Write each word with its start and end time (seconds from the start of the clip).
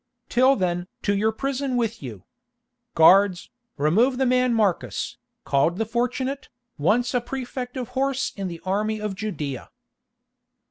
Till 0.29 0.55
then 0.55 0.87
to 1.03 1.15
your 1.15 1.31
prison 1.31 1.77
with 1.77 2.01
you. 2.01 2.23
Guards, 2.95 3.51
remove 3.77 4.17
the 4.17 4.25
man 4.25 4.51
Marcus, 4.51 5.19
called 5.43 5.77
the 5.77 5.85
Fortunate, 5.85 6.49
once 6.79 7.13
a 7.13 7.21
Prefect 7.21 7.77
of 7.77 7.89
Horse 7.89 8.33
in 8.35 8.47
the 8.47 8.61
army 8.65 8.99
of 8.99 9.13
Judæa." 9.13 9.69